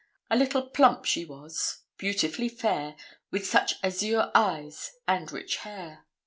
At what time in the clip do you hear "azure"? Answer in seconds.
3.83-4.31